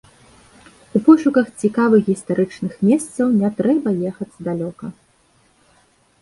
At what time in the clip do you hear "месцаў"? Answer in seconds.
2.87-3.27